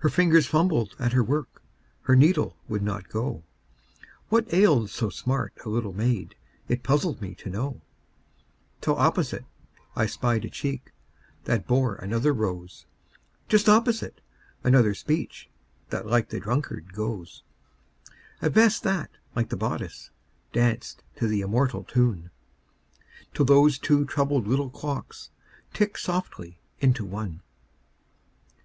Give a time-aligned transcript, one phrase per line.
[0.00, 1.62] Her fingers fumbled at her work,
[2.02, 3.44] Her needle would not go;
[4.28, 6.34] What ailed so smart a little maid
[6.66, 7.80] It puzzled me to know,
[8.80, 9.44] Till opposite
[9.94, 10.90] I spied a cheek
[11.44, 12.86] That bore another rose;
[13.48, 14.20] Just opposite,
[14.64, 15.48] another speech
[15.90, 17.44] That like the drunkard goes;
[18.42, 20.10] A vest that, like the bodice,
[20.52, 22.32] danced To the immortal tune,
[23.32, 25.30] Till those two troubled little clocks
[25.72, 27.40] Ticked softly into one.